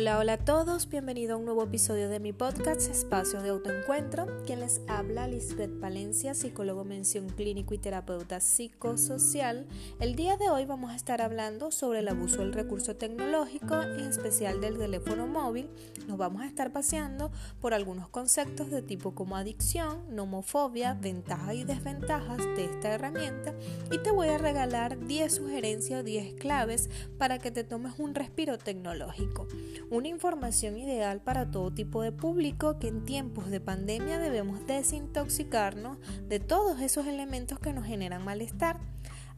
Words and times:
Hola, 0.00 0.18
hola 0.18 0.32
a 0.32 0.38
todos, 0.38 0.88
bienvenido 0.88 1.34
a 1.34 1.36
un 1.36 1.44
nuevo 1.44 1.62
episodio 1.62 2.08
de 2.08 2.20
mi 2.20 2.32
podcast 2.32 2.88
Espacio 2.90 3.42
de 3.42 3.50
Autoencuentro. 3.50 4.26
Quien 4.46 4.60
les 4.60 4.80
habla, 4.88 5.28
Lisbeth 5.28 5.78
Valencia, 5.78 6.32
psicólogo 6.32 6.86
mención 6.86 7.28
clínico 7.28 7.74
y 7.74 7.78
terapeuta 7.78 8.40
psicosocial. 8.40 9.66
El 10.00 10.14
día 10.16 10.38
de 10.38 10.48
hoy 10.48 10.64
vamos 10.64 10.90
a 10.90 10.96
estar 10.96 11.20
hablando 11.20 11.70
sobre 11.70 11.98
el 11.98 12.08
abuso 12.08 12.38
del 12.38 12.54
recurso 12.54 12.96
tecnológico, 12.96 13.82
en 13.82 14.06
especial 14.06 14.62
del 14.62 14.78
teléfono 14.78 15.26
móvil. 15.26 15.68
Nos 16.08 16.16
vamos 16.16 16.40
a 16.40 16.46
estar 16.46 16.72
paseando 16.72 17.30
por 17.60 17.74
algunos 17.74 18.08
conceptos 18.08 18.70
de 18.70 18.80
tipo 18.80 19.14
como 19.14 19.36
adicción, 19.36 20.16
nomofobia, 20.16 20.94
ventajas 20.94 21.56
y 21.56 21.64
desventajas 21.64 22.38
de 22.38 22.64
esta 22.64 22.88
herramienta 22.94 23.52
y 23.92 23.98
te 23.98 24.12
voy 24.12 24.28
a 24.28 24.38
regalar 24.38 24.98
10 24.98 25.34
sugerencias 25.34 26.00
o 26.00 26.04
10 26.04 26.36
claves 26.36 26.88
para 27.18 27.38
que 27.38 27.50
te 27.50 27.64
tomes 27.64 27.98
un 27.98 28.14
respiro 28.14 28.56
tecnológico. 28.56 29.46
Una 29.90 30.06
información 30.06 30.78
ideal 30.78 31.20
para 31.20 31.50
todo 31.50 31.72
tipo 31.72 32.00
de 32.02 32.12
público 32.12 32.78
que 32.78 32.86
en 32.86 33.04
tiempos 33.04 33.50
de 33.50 33.60
pandemia 33.60 34.20
debemos 34.20 34.64
desintoxicarnos 34.64 35.98
de 36.28 36.38
todos 36.38 36.80
esos 36.80 37.08
elementos 37.08 37.58
que 37.58 37.72
nos 37.72 37.86
generan 37.86 38.24
malestar. 38.24 38.78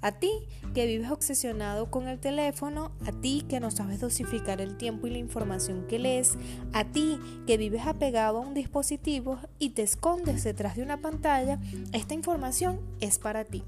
A 0.02 0.12
ti 0.12 0.30
que 0.74 0.84
vives 0.84 1.10
obsesionado 1.10 1.90
con 1.90 2.06
el 2.06 2.18
teléfono, 2.18 2.92
a 3.06 3.12
ti 3.12 3.46
que 3.48 3.60
no 3.60 3.70
sabes 3.70 4.00
dosificar 4.00 4.60
el 4.60 4.76
tiempo 4.76 5.06
y 5.06 5.12
la 5.12 5.18
información 5.18 5.86
que 5.86 5.98
lees, 5.98 6.34
a 6.74 6.84
ti 6.84 7.18
que 7.46 7.56
vives 7.56 7.86
apegado 7.86 8.36
a 8.36 8.40
un 8.42 8.52
dispositivo 8.52 9.38
y 9.58 9.70
te 9.70 9.80
escondes 9.80 10.44
detrás 10.44 10.76
de 10.76 10.82
una 10.82 10.98
pantalla, 10.98 11.60
esta 11.94 12.12
información 12.12 12.78
es 13.00 13.18
para 13.18 13.46
ti. 13.46 13.64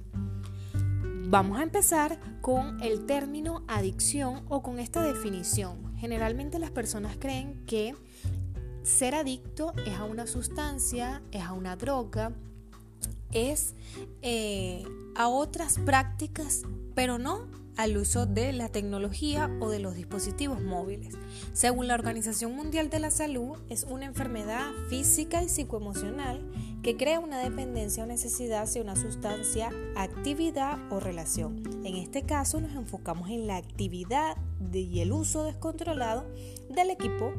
Vamos 1.29 1.59
a 1.59 1.63
empezar 1.63 2.21
con 2.43 2.83
el 2.83 3.07
término 3.07 3.63
adicción 3.69 4.45
o 4.51 4.63
con 4.63 4.79
esta 4.79 5.03
definición. 5.03 5.84
Generalmente 6.05 6.59
las 6.59 6.71
personas 6.71 7.17
creen 7.19 7.65
que 7.65 7.95
ser 8.83 9.15
adicto 9.15 9.73
es 9.87 9.95
a 9.95 10.05
una 10.05 10.27
sustancia, 10.27 11.23
es 11.33 11.41
a 11.41 11.55
una 11.55 11.77
droga, 11.77 12.35
es 13.33 13.75
eh, 14.21 14.85
a 15.17 15.29
otras 15.29 15.79
prácticas, 15.79 16.65
pero 16.95 17.17
no 17.17 17.49
al 17.79 17.97
uso 17.97 18.27
de 18.27 18.53
la 18.53 18.69
tecnología 18.69 19.51
o 19.61 19.71
de 19.71 19.79
los 19.79 19.95
dispositivos 19.95 20.61
móviles. 20.61 21.15
Según 21.55 21.89
la 21.89 21.95
Organización 21.95 22.55
Mundial 22.55 22.91
de 22.91 22.99
la 22.99 23.11
Salud, 23.11 23.57
es 23.71 23.85
una 23.85 24.05
enfermedad 24.05 24.73
física 24.91 25.43
y 25.43 25.49
psicoemocional 25.49 26.43
que 26.85 26.99
crea 26.99 27.19
una 27.19 27.39
dependencia 27.39 28.05
o 28.05 28.07
necesidad 28.07 28.63
hacia 28.63 28.83
una 28.83 28.95
sustancia, 28.95 29.71
actividad 29.97 30.79
o 30.93 31.01
relación. 31.01 31.63
En 31.83 31.97
este 31.97 32.25
caso 32.25 32.61
nos 32.61 32.77
enfocamos 32.77 33.31
en 33.31 33.47
la 33.47 33.57
actividad 33.57 34.37
y 34.71 35.01
el 35.01 35.13
uso 35.13 35.45
descontrolado 35.45 36.27
del 36.69 36.91
equipo 36.91 37.33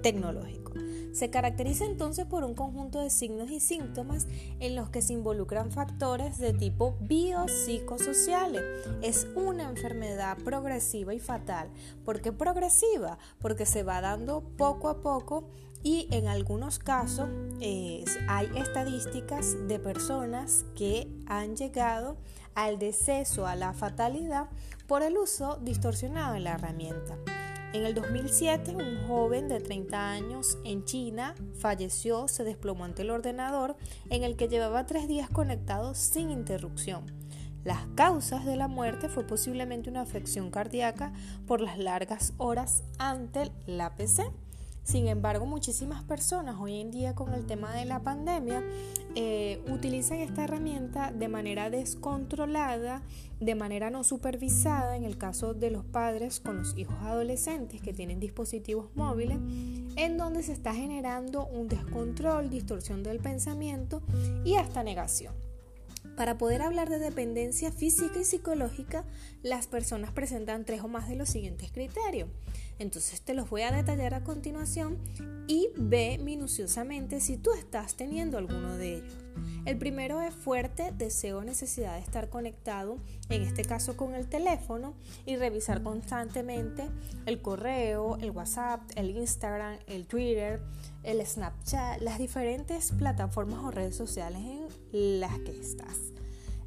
tecnológico. 0.00 0.74
Se 1.12 1.28
caracteriza 1.28 1.86
entonces 1.86 2.26
por 2.26 2.44
un 2.44 2.54
conjunto 2.54 3.00
de 3.00 3.10
signos 3.10 3.50
y 3.50 3.58
síntomas 3.58 4.28
en 4.60 4.76
los 4.76 4.90
que 4.90 5.02
se 5.02 5.14
involucran 5.14 5.72
factores 5.72 6.38
de 6.38 6.52
tipo 6.52 6.96
biopsicosociales. 7.00 8.62
Es 9.02 9.26
una 9.34 9.68
enfermedad 9.68 10.38
progresiva 10.44 11.14
y 11.14 11.18
fatal. 11.18 11.68
¿Por 12.04 12.20
qué 12.20 12.30
progresiva? 12.30 13.18
Porque 13.40 13.66
se 13.66 13.82
va 13.82 14.00
dando 14.00 14.42
poco 14.56 14.88
a 14.88 15.00
poco 15.02 15.48
y 15.82 16.08
en 16.10 16.28
algunos 16.28 16.78
casos 16.78 17.28
hay 18.28 18.48
estadísticas 18.56 19.56
de 19.68 19.78
personas 19.78 20.64
que 20.74 21.08
han 21.26 21.56
llegado 21.56 22.16
al 22.54 22.78
deceso, 22.78 23.46
a 23.46 23.56
la 23.56 23.72
fatalidad 23.72 24.48
por 24.86 25.02
el 25.02 25.16
uso 25.16 25.58
distorsionado 25.62 26.34
de 26.34 26.40
la 26.40 26.54
herramienta. 26.54 27.16
En 27.74 27.84
el 27.84 27.94
2007, 27.94 28.74
un 28.76 29.06
joven 29.06 29.46
de 29.46 29.60
30 29.60 30.10
años 30.10 30.56
en 30.64 30.84
China 30.86 31.34
falleció, 31.58 32.26
se 32.26 32.42
desplomó 32.42 32.84
ante 32.84 33.02
el 33.02 33.10
ordenador 33.10 33.76
en 34.08 34.24
el 34.24 34.36
que 34.36 34.48
llevaba 34.48 34.86
tres 34.86 35.06
días 35.06 35.28
conectado 35.28 35.94
sin 35.94 36.30
interrupción. 36.30 37.04
Las 37.64 37.86
causas 37.94 38.46
de 38.46 38.56
la 38.56 38.68
muerte 38.68 39.10
fue 39.10 39.26
posiblemente 39.26 39.90
una 39.90 40.00
afección 40.00 40.50
cardíaca 40.50 41.12
por 41.46 41.60
las 41.60 41.76
largas 41.76 42.32
horas 42.38 42.84
ante 42.98 43.52
la 43.66 43.94
PC. 43.96 44.32
Sin 44.88 45.06
embargo, 45.06 45.44
muchísimas 45.44 46.02
personas 46.02 46.56
hoy 46.58 46.80
en 46.80 46.90
día 46.90 47.14
con 47.14 47.34
el 47.34 47.44
tema 47.44 47.74
de 47.74 47.84
la 47.84 48.00
pandemia 48.00 48.64
eh, 49.14 49.62
utilizan 49.70 50.20
esta 50.20 50.44
herramienta 50.44 51.12
de 51.12 51.28
manera 51.28 51.68
descontrolada, 51.68 53.02
de 53.38 53.54
manera 53.54 53.90
no 53.90 54.02
supervisada, 54.02 54.96
en 54.96 55.04
el 55.04 55.18
caso 55.18 55.52
de 55.52 55.70
los 55.70 55.84
padres 55.84 56.40
con 56.40 56.56
los 56.56 56.74
hijos 56.78 56.96
adolescentes 57.02 57.82
que 57.82 57.92
tienen 57.92 58.18
dispositivos 58.18 58.88
móviles, 58.94 59.36
en 59.96 60.16
donde 60.16 60.42
se 60.42 60.52
está 60.52 60.72
generando 60.72 61.44
un 61.44 61.68
descontrol, 61.68 62.48
distorsión 62.48 63.02
del 63.02 63.18
pensamiento 63.18 64.00
y 64.42 64.54
hasta 64.54 64.82
negación. 64.82 65.34
Para 66.16 66.38
poder 66.38 66.62
hablar 66.62 66.88
de 66.88 66.98
dependencia 66.98 67.70
física 67.70 68.18
y 68.18 68.24
psicológica, 68.24 69.04
las 69.42 69.66
personas 69.66 70.12
presentan 70.12 70.64
tres 70.64 70.82
o 70.82 70.88
más 70.88 71.08
de 71.08 71.16
los 71.16 71.28
siguientes 71.28 71.70
criterios. 71.70 72.28
Entonces 72.78 73.20
te 73.22 73.34
los 73.34 73.50
voy 73.50 73.62
a 73.62 73.72
detallar 73.72 74.14
a 74.14 74.22
continuación 74.22 74.98
y 75.46 75.70
ve 75.76 76.18
minuciosamente 76.22 77.20
si 77.20 77.36
tú 77.36 77.50
estás 77.52 77.96
teniendo 77.96 78.38
alguno 78.38 78.76
de 78.76 78.96
ellos. 78.96 79.16
El 79.64 79.78
primero 79.78 80.20
es 80.20 80.34
fuerte 80.34 80.92
deseo 80.96 81.38
o 81.38 81.44
necesidad 81.44 81.94
de 81.94 82.00
estar 82.00 82.28
conectado, 82.28 82.98
en 83.28 83.42
este 83.42 83.64
caso 83.64 83.96
con 83.96 84.14
el 84.14 84.28
teléfono, 84.28 84.94
y 85.26 85.36
revisar 85.36 85.82
constantemente 85.82 86.88
el 87.26 87.40
correo, 87.42 88.16
el 88.20 88.30
WhatsApp, 88.30 88.82
el 88.96 89.10
Instagram, 89.10 89.78
el 89.86 90.06
Twitter, 90.06 90.60
el 91.02 91.24
Snapchat, 91.24 92.00
las 92.00 92.18
diferentes 92.18 92.92
plataformas 92.92 93.64
o 93.64 93.70
redes 93.70 93.96
sociales 93.96 94.40
en 94.92 95.20
las 95.20 95.38
que 95.40 95.52
estás. 95.52 96.17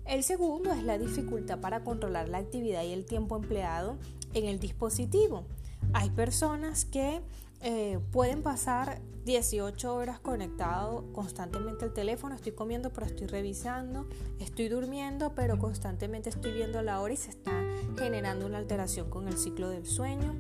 El 0.06 0.24
segundo 0.24 0.72
es 0.72 0.84
la 0.84 0.98
dificultad 0.98 1.60
para 1.60 1.84
controlar 1.84 2.30
la 2.30 2.40
actividad 2.40 2.84
y 2.84 2.92
el 2.92 3.06
tiempo 3.06 3.36
empleado 3.36 3.98
en 4.34 4.46
el 4.46 4.60
dispositivo. 4.60 5.46
Hay 5.94 6.10
personas 6.10 6.86
que 6.86 7.22
eh, 7.62 8.00
pueden 8.12 8.42
pasar 8.42 9.02
18 9.26 9.94
horas 9.94 10.20
conectado 10.20 11.06
constantemente 11.14 11.86
al 11.86 11.94
teléfono, 11.94 12.34
estoy 12.34 12.54
comiendo 12.54 12.92
pero 12.92 13.06
estoy 13.06 13.28
revisando, 13.28 14.08
estoy 14.40 14.68
durmiendo 14.68 15.36
pero 15.36 15.60
constantemente 15.60 16.30
estoy 16.30 16.54
viendo 16.54 16.82
la 16.82 17.00
hora 17.02 17.14
y 17.14 17.18
se 17.18 17.30
está 17.30 17.52
generando 18.00 18.48
una 18.48 18.58
alteración 18.58 19.10
con 19.10 19.28
el 19.28 19.38
ciclo 19.38 19.70
del 19.70 19.86
sueño. 19.86 20.36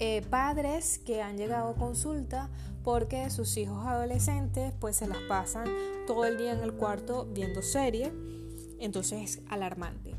Eh, 0.00 0.22
padres 0.28 0.98
que 0.98 1.22
han 1.22 1.38
llegado 1.38 1.68
a 1.70 1.74
consulta 1.76 2.50
porque 2.82 3.30
sus 3.30 3.56
hijos 3.56 3.86
adolescentes 3.86 4.72
pues 4.80 4.96
se 4.96 5.06
las 5.06 5.18
pasan 5.28 5.66
todo 6.08 6.24
el 6.24 6.36
día 6.36 6.52
en 6.52 6.64
el 6.64 6.72
cuarto 6.74 7.26
viendo 7.32 7.62
serie, 7.62 8.12
entonces 8.80 9.22
es 9.22 9.42
alarmante. 9.48 10.14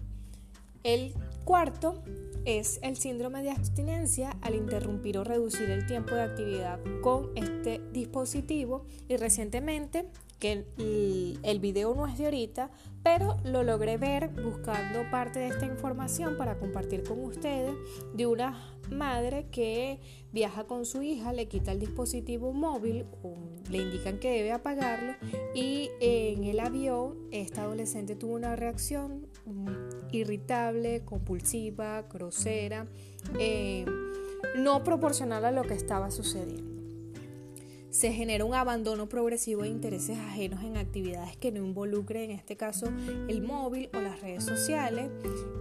El 0.83 1.13
cuarto 1.45 2.03
es 2.45 2.79
el 2.83 2.95
síndrome 2.95 3.41
de 3.41 3.49
abstinencia 3.49 4.37
al 4.41 4.53
interrumpir 4.53 5.17
o 5.17 5.23
reducir 5.23 5.69
el 5.71 5.87
tiempo 5.87 6.13
de 6.13 6.21
actividad 6.21 6.79
con 7.01 7.31
este 7.35 7.81
dispositivo 7.91 8.85
y 9.07 9.17
recientemente 9.17 10.05
que 10.39 10.65
el, 11.43 11.59
video 11.59 11.95
no 11.95 12.07
es 12.07 12.17
de 12.17 12.25
ahorita, 12.25 12.69
pero 13.03 13.37
lo 13.43 13.63
logré 13.63 13.97
ver 13.97 14.29
buscando 14.29 15.09
parte 15.09 15.39
de 15.39 15.47
esta 15.47 15.65
información 15.65 16.37
para 16.37 16.57
compartir 16.57 17.03
con 17.03 17.23
ustedes 17.23 17.73
de 18.13 18.25
una 18.25 18.77
madre 18.89 19.47
que 19.49 19.99
viaja 20.31 20.65
con 20.65 20.85
su 20.85 21.01
hija, 21.01 21.33
le 21.33 21.47
quita 21.47 21.71
el 21.71 21.79
dispositivo 21.79 22.53
móvil, 22.53 23.05
le 23.69 23.77
indican 23.77 24.19
que 24.19 24.31
debe 24.31 24.51
apagarlo 24.51 25.13
y 25.53 25.89
en 25.99 26.43
el 26.43 26.59
avión 26.59 27.17
esta 27.31 27.63
adolescente 27.63 28.15
tuvo 28.15 28.35
una 28.35 28.55
reacción 28.55 29.27
irritable, 30.11 31.03
compulsiva, 31.05 32.03
grosera, 32.03 32.87
eh, 33.39 33.85
no 34.57 34.83
proporcional 34.83 35.45
a 35.45 35.51
lo 35.51 35.63
que 35.63 35.73
estaba 35.73 36.11
sucediendo 36.11 36.74
se 37.95 38.11
genera 38.11 38.43
un 38.43 38.53
abandono 38.53 39.07
progresivo 39.07 39.61
de 39.61 39.69
intereses 39.69 40.17
ajenos 40.19 40.61
en 40.65 40.75
actividades 40.75 41.37
que 41.37 41.53
no 41.53 41.63
involucren, 41.63 42.29
en 42.29 42.31
este 42.31 42.57
caso, 42.57 42.87
el 43.29 43.41
móvil 43.41 43.89
o 43.93 44.01
las 44.01 44.19
redes 44.19 44.43
sociales, 44.43 45.09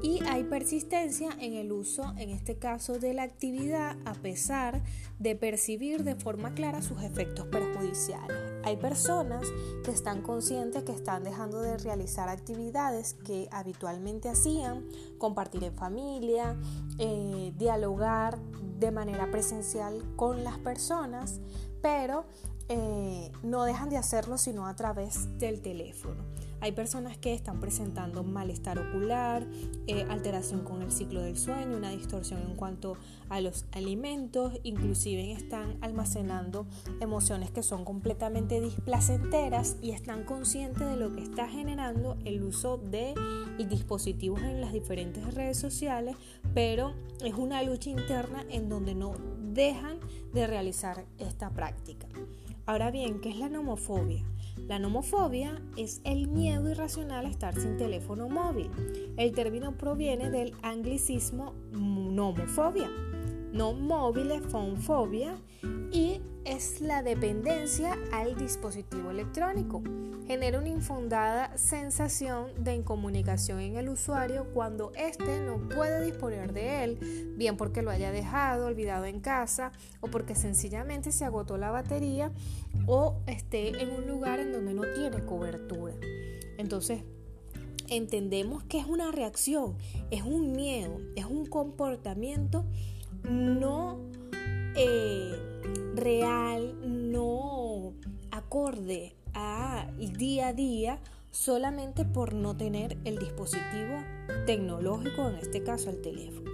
y 0.02 0.18
hay 0.24 0.42
persistencia 0.42 1.28
en 1.38 1.54
el 1.54 1.70
uso, 1.70 2.12
en 2.18 2.30
este 2.30 2.56
caso, 2.56 2.98
de 2.98 3.14
la 3.14 3.22
actividad 3.22 3.96
a 4.04 4.14
pesar 4.14 4.82
de 5.20 5.36
percibir 5.36 6.02
de 6.02 6.16
forma 6.16 6.54
clara 6.54 6.82
sus 6.82 7.04
efectos 7.04 7.46
perjudiciales. 7.46 8.36
Hay 8.64 8.78
personas 8.78 9.46
que 9.84 9.92
están 9.92 10.20
conscientes 10.20 10.82
que 10.82 10.90
están 10.90 11.22
dejando 11.22 11.60
de 11.60 11.78
realizar 11.78 12.28
actividades 12.28 13.14
que 13.24 13.46
habitualmente 13.52 14.28
hacían, 14.28 14.88
compartir 15.18 15.62
en 15.62 15.74
familia, 15.76 16.58
eh, 16.98 17.52
dialogar 17.56 18.40
de 18.80 18.90
manera 18.90 19.30
presencial 19.30 20.02
con 20.16 20.42
las 20.42 20.58
personas, 20.58 21.40
pero 21.84 22.24
eh, 22.70 23.30
no 23.42 23.64
dejan 23.64 23.90
de 23.90 23.98
hacerlo 23.98 24.38
sino 24.38 24.66
a 24.66 24.74
través 24.74 25.38
del 25.38 25.60
teléfono. 25.60 26.24
Hay 26.62 26.72
personas 26.72 27.18
que 27.18 27.34
están 27.34 27.60
presentando 27.60 28.24
malestar 28.24 28.78
ocular, 28.78 29.46
eh, 29.86 30.06
alteración 30.08 30.64
con 30.64 30.80
el 30.80 30.90
ciclo 30.90 31.20
del 31.20 31.36
sueño, 31.36 31.76
una 31.76 31.90
distorsión 31.90 32.40
en 32.40 32.56
cuanto 32.56 32.96
a 33.28 33.42
los 33.42 33.66
alimentos, 33.72 34.54
inclusive 34.62 35.32
están 35.32 35.76
almacenando 35.82 36.66
emociones 37.02 37.50
que 37.50 37.62
son 37.62 37.84
completamente 37.84 38.62
displacenteras 38.62 39.76
y 39.82 39.90
están 39.90 40.24
conscientes 40.24 40.88
de 40.88 40.96
lo 40.96 41.14
que 41.14 41.22
está 41.22 41.48
generando 41.48 42.16
el 42.24 42.42
uso 42.42 42.78
de 42.78 43.12
dispositivos 43.58 44.40
en 44.40 44.62
las 44.62 44.72
diferentes 44.72 45.34
redes 45.34 45.58
sociales, 45.58 46.16
pero 46.54 46.94
es 47.22 47.34
una 47.34 47.62
lucha 47.62 47.90
interna 47.90 48.42
en 48.48 48.70
donde 48.70 48.94
no 48.94 49.12
dejan 49.52 49.98
de 50.34 50.46
realizar 50.46 51.04
esta 51.18 51.48
práctica. 51.50 52.08
Ahora 52.66 52.90
bien, 52.90 53.20
¿qué 53.20 53.30
es 53.30 53.38
la 53.38 53.48
nomofobia? 53.48 54.24
La 54.66 54.78
nomofobia 54.78 55.60
es 55.76 56.00
el 56.04 56.28
miedo 56.28 56.70
irracional 56.70 57.26
a 57.26 57.28
estar 57.28 57.54
sin 57.54 57.76
teléfono 57.76 58.28
móvil. 58.28 58.70
El 59.16 59.32
término 59.32 59.76
proviene 59.76 60.30
del 60.30 60.54
anglicismo 60.62 61.54
nomofobia, 61.72 62.90
no 63.52 63.72
móviles, 63.74 64.42
fonfobia, 64.48 65.36
y 65.92 66.20
es 66.44 66.80
la 66.80 67.02
dependencia 67.02 67.98
al 68.12 68.36
dispositivo 68.36 69.10
electrónico. 69.10 69.82
Genera 70.26 70.58
una 70.58 70.68
infundada 70.68 71.56
sensación 71.56 72.46
de 72.58 72.74
incomunicación 72.74 73.60
en 73.60 73.76
el 73.76 73.88
usuario 73.88 74.46
cuando 74.54 74.92
éste 74.96 75.40
no 75.40 75.68
puede 75.68 76.02
disponer 76.04 76.52
de 76.52 76.84
él, 76.84 77.34
bien 77.36 77.56
porque 77.56 77.82
lo 77.82 77.90
haya 77.90 78.10
dejado 78.10 78.66
olvidado 78.66 79.04
en 79.04 79.20
casa 79.20 79.72
o 80.00 80.08
porque 80.08 80.34
sencillamente 80.34 81.12
se 81.12 81.24
agotó 81.24 81.58
la 81.58 81.70
batería 81.70 82.32
o 82.86 83.20
esté 83.26 83.82
en 83.82 83.90
un 83.90 84.06
lugar 84.06 84.40
en 84.40 84.52
donde 84.52 84.72
no 84.72 84.82
tiene 84.94 85.24
cobertura. 85.24 85.94
Entonces, 86.56 87.02
entendemos 87.88 88.64
que 88.64 88.78
es 88.78 88.86
una 88.86 89.10
reacción, 89.12 89.76
es 90.10 90.22
un 90.22 90.52
miedo, 90.52 91.00
es 91.16 91.26
un 91.26 91.44
comportamiento 91.46 92.64
no 93.28 93.98
eh, 94.76 95.32
real, 95.94 96.74
no 96.84 97.92
acorde 98.30 99.14
a 99.32 99.86
día 99.98 100.48
a 100.48 100.52
día 100.52 101.00
solamente 101.30 102.04
por 102.04 102.32
no 102.32 102.56
tener 102.56 102.96
el 103.04 103.18
dispositivo 103.18 103.98
tecnológico, 104.46 105.28
en 105.28 105.36
este 105.36 105.62
caso 105.62 105.90
el 105.90 106.00
teléfono. 106.00 106.50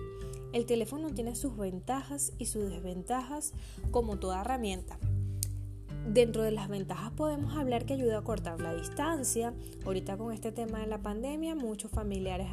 El 0.52 0.67
teléfono 0.67 1.11
tiene 1.11 1.37
sus 1.37 1.56
ventajas 1.56 2.32
y 2.38 2.46
sus 2.46 2.70
desventajas 2.70 3.52
como 3.90 4.19
toda 4.19 4.40
herramienta. 4.40 4.99
Dentro 6.08 6.43
de 6.43 6.50
las 6.50 6.69
ventajas 6.69 7.12
podemos 7.12 7.55
hablar 7.56 7.84
que 7.84 7.93
ayuda 7.93 8.19
a 8.19 8.23
cortar 8.23 8.61
la 8.61 8.75
distancia. 8.75 9.55
Ahorita 9.84 10.16
con 10.16 10.32
este 10.32 10.50
tema 10.50 10.81
de 10.81 10.87
la 10.87 10.99
pandemia, 10.99 11.55
muchos 11.55 11.90
familiares 11.90 12.49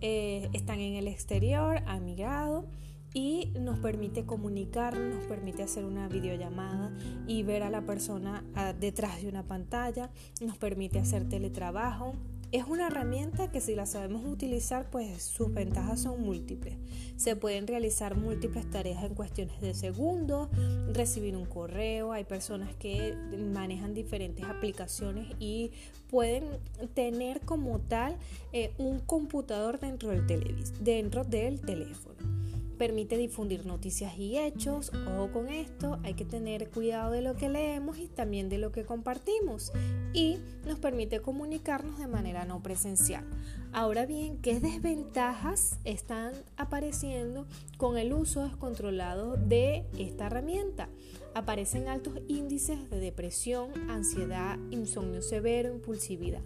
eh, 0.00 0.48
están 0.52 0.80
en 0.80 0.94
el 0.94 1.06
exterior, 1.06 1.82
han 1.86 2.04
migrado 2.04 2.64
y 3.14 3.52
nos 3.58 3.78
permite 3.78 4.24
comunicar, 4.24 4.96
nos 4.96 5.24
permite 5.24 5.62
hacer 5.62 5.84
una 5.84 6.08
videollamada 6.08 6.92
y 7.26 7.42
ver 7.42 7.62
a 7.62 7.70
la 7.70 7.82
persona 7.82 8.44
ah, 8.54 8.72
detrás 8.72 9.20
de 9.22 9.28
una 9.28 9.46
pantalla, 9.46 10.10
nos 10.40 10.56
permite 10.56 10.98
hacer 10.98 11.28
teletrabajo. 11.28 12.14
Es 12.52 12.66
una 12.66 12.88
herramienta 12.88 13.50
que 13.50 13.62
si 13.62 13.74
la 13.74 13.86
sabemos 13.86 14.26
utilizar, 14.26 14.90
pues 14.90 15.22
sus 15.22 15.54
ventajas 15.54 16.02
son 16.02 16.20
múltiples. 16.20 16.76
Se 17.16 17.34
pueden 17.34 17.66
realizar 17.66 18.14
múltiples 18.14 18.68
tareas 18.68 19.02
en 19.04 19.14
cuestiones 19.14 19.58
de 19.62 19.72
segundos, 19.72 20.50
recibir 20.92 21.34
un 21.34 21.46
correo, 21.46 22.12
hay 22.12 22.24
personas 22.24 22.74
que 22.74 23.16
manejan 23.54 23.94
diferentes 23.94 24.44
aplicaciones 24.44 25.34
y 25.38 25.70
pueden 26.10 26.44
tener 26.92 27.40
como 27.40 27.80
tal 27.80 28.18
eh, 28.52 28.74
un 28.76 28.98
computador 29.00 29.80
dentro 29.80 30.10
del, 30.10 30.54
dentro 30.82 31.24
del 31.24 31.62
teléfono 31.62 32.41
permite 32.82 33.16
difundir 33.16 33.64
noticias 33.64 34.18
y 34.18 34.36
hechos. 34.36 34.90
Ojo 35.06 35.30
con 35.30 35.48
esto, 35.48 36.00
hay 36.02 36.14
que 36.14 36.24
tener 36.24 36.68
cuidado 36.68 37.12
de 37.12 37.22
lo 37.22 37.36
que 37.36 37.48
leemos 37.48 37.96
y 37.98 38.08
también 38.08 38.48
de 38.48 38.58
lo 38.58 38.72
que 38.72 38.84
compartimos. 38.84 39.70
Y 40.12 40.38
nos 40.66 40.80
permite 40.80 41.20
comunicarnos 41.20 42.00
de 42.00 42.08
manera 42.08 42.44
no 42.44 42.60
presencial. 42.60 43.24
Ahora 43.72 44.04
bien, 44.04 44.38
¿qué 44.38 44.58
desventajas 44.58 45.78
están 45.84 46.32
apareciendo 46.56 47.46
con 47.76 47.98
el 47.98 48.12
uso 48.12 48.42
descontrolado 48.42 49.36
de 49.36 49.84
esta 49.96 50.26
herramienta? 50.26 50.88
Aparecen 51.34 51.88
altos 51.88 52.14
índices 52.28 52.90
de 52.90 53.00
depresión, 53.00 53.70
ansiedad, 53.90 54.58
insomnio 54.70 55.22
severo, 55.22 55.72
impulsividad. 55.72 56.42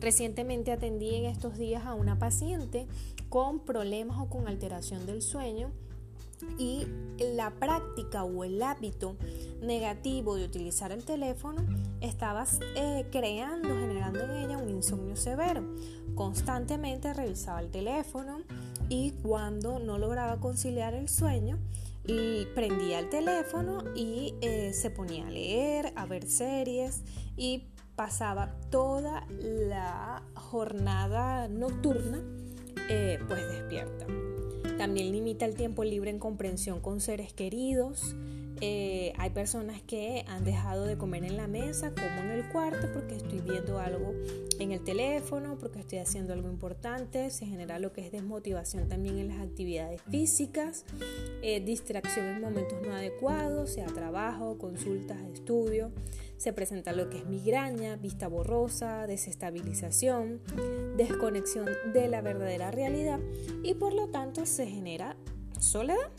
Recientemente 0.00 0.72
atendí 0.72 1.14
en 1.14 1.24
estos 1.24 1.58
días 1.58 1.84
a 1.86 1.94
una 1.94 2.18
paciente 2.18 2.86
con 3.28 3.60
problemas 3.60 4.18
o 4.20 4.28
con 4.28 4.46
alteración 4.46 5.06
del 5.06 5.22
sueño 5.22 5.72
y 6.56 6.86
la 7.18 7.50
práctica 7.50 8.24
o 8.24 8.44
el 8.44 8.62
hábito 8.62 9.16
negativo 9.60 10.36
de 10.36 10.44
utilizar 10.44 10.92
el 10.92 11.04
teléfono 11.04 11.64
estaba 12.00 12.46
eh, 12.76 13.06
creando, 13.10 13.68
generando 13.68 14.20
en 14.20 14.30
ella 14.30 14.58
un 14.58 14.68
insomnio 14.68 15.16
severo. 15.16 15.64
Constantemente 16.14 17.12
revisaba 17.12 17.60
el 17.60 17.70
teléfono 17.70 18.42
y 18.88 19.12
cuando 19.22 19.78
no 19.78 19.98
lograba 19.98 20.38
conciliar 20.38 20.94
el 20.94 21.08
sueño, 21.08 21.58
prendía 22.54 22.98
el 22.98 23.08
teléfono 23.08 23.84
y 23.94 24.34
eh, 24.40 24.72
se 24.72 24.90
ponía 24.90 25.26
a 25.26 25.30
leer, 25.30 25.92
a 25.96 26.06
ver 26.06 26.26
series 26.26 27.02
y 27.36 27.64
pasaba 27.96 28.54
toda 28.70 29.26
la 29.28 30.22
jornada 30.34 31.48
nocturna 31.48 32.22
eh, 32.88 33.18
pues 33.28 33.48
despierta. 33.50 34.06
También 34.78 35.12
limita 35.12 35.44
el 35.44 35.54
tiempo 35.54 35.84
libre 35.84 36.10
en 36.10 36.18
comprensión 36.18 36.80
con 36.80 37.00
seres 37.00 37.32
queridos. 37.32 38.14
Eh, 38.60 39.12
hay 39.18 39.30
personas 39.30 39.82
que 39.82 40.24
han 40.28 40.44
dejado 40.44 40.84
de 40.84 40.96
comer 40.96 41.24
en 41.24 41.36
la 41.36 41.46
mesa, 41.46 41.92
como 41.92 42.22
en 42.22 42.30
el 42.30 42.48
cuarto, 42.48 42.90
porque 42.92 43.16
estoy 43.16 43.40
viendo 43.40 43.78
algo 43.78 44.14
en 44.58 44.72
el 44.72 44.82
teléfono, 44.82 45.56
porque 45.58 45.80
estoy 45.80 45.98
haciendo 45.98 46.32
algo 46.32 46.48
importante. 46.48 47.30
Se 47.30 47.46
genera 47.46 47.78
lo 47.78 47.92
que 47.92 48.06
es 48.06 48.12
desmotivación 48.12 48.88
también 48.88 49.18
en 49.18 49.28
las 49.28 49.40
actividades 49.40 50.02
físicas, 50.10 50.84
eh, 51.42 51.60
distracción 51.60 52.26
en 52.26 52.40
momentos 52.40 52.78
no 52.86 52.94
adecuados, 52.94 53.70
sea 53.70 53.86
trabajo, 53.86 54.58
consultas, 54.58 55.18
estudio 55.32 55.92
se 56.38 56.52
presenta 56.52 56.92
lo 56.92 57.10
que 57.10 57.18
es 57.18 57.26
migraña, 57.26 57.96
vista 57.96 58.28
borrosa, 58.28 59.06
desestabilización, 59.06 60.40
desconexión 60.96 61.66
de 61.92 62.08
la 62.08 62.22
verdadera 62.22 62.70
realidad 62.70 63.18
y 63.62 63.74
por 63.74 63.92
lo 63.92 64.08
tanto 64.08 64.46
se 64.46 64.66
genera 64.66 65.16
soledad. 65.58 66.10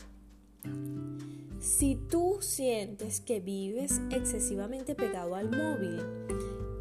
Si 1.60 1.94
tú 1.94 2.38
sientes 2.40 3.20
que 3.20 3.38
vives 3.38 4.00
excesivamente 4.10 4.94
pegado 4.94 5.34
al 5.34 5.50
móvil, 5.50 6.00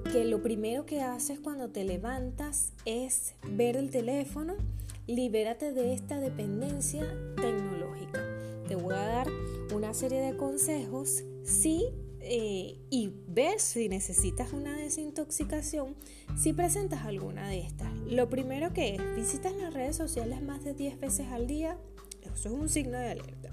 que 0.10 0.24
lo 0.24 0.42
primero 0.42 0.86
que 0.86 1.02
haces 1.02 1.38
cuando 1.38 1.70
te 1.70 1.84
levantas 1.84 2.72
es 2.86 3.36
ver 3.46 3.76
el 3.76 3.90
teléfono, 3.90 4.56
libérate 5.06 5.74
de 5.74 5.94
esta 5.94 6.22
dependencia 6.22 7.06
tecnológica. 7.36 8.24
Te 8.70 8.76
voy 8.76 8.94
a 8.94 9.04
dar 9.04 9.28
una 9.76 9.94
serie 9.94 10.22
de 10.22 10.38
consejos 10.38 11.26
si 11.44 11.84
eh, 12.22 12.80
y 12.90 13.14
ver 13.28 13.60
si 13.60 13.90
necesitas 13.90 14.54
una 14.54 14.78
desintoxicación 14.78 15.96
si 16.38 16.54
presentas 16.54 17.06
alguna 17.06 17.50
de 17.50 17.60
estas. 17.60 17.94
Lo 18.08 18.30
primero 18.30 18.72
que 18.72 18.96
es, 18.96 19.16
visitas 19.18 19.54
las 19.56 19.74
redes 19.74 19.98
sociales 19.98 20.42
más 20.42 20.64
de 20.64 20.74
10 20.74 21.02
veces 21.02 21.28
al 21.32 21.48
día, 21.48 21.78
eso 22.22 22.48
es 22.48 22.56
un 22.56 22.70
signo 22.70 22.98
de 22.98 23.10
alerta. 23.10 23.52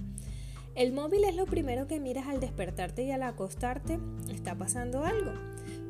El 0.77 0.93
móvil 0.93 1.25
es 1.25 1.35
lo 1.35 1.47
primero 1.47 1.87
que 1.87 1.99
miras 1.99 2.29
al 2.29 2.39
despertarte 2.39 3.03
y 3.03 3.11
al 3.11 3.23
acostarte, 3.23 3.99
está 4.31 4.55
pasando 4.55 5.05
algo. 5.05 5.33